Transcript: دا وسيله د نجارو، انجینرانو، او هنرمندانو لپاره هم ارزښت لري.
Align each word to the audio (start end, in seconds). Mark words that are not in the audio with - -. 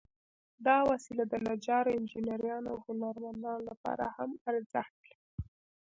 دا 0.67 0.77
وسيله 0.89 1.23
د 1.27 1.33
نجارو، 1.47 1.95
انجینرانو، 1.97 2.67
او 2.71 2.77
هنرمندانو 2.85 3.67
لپاره 3.69 4.05
هم 4.15 4.31
ارزښت 4.49 4.93
لري. 5.03 5.15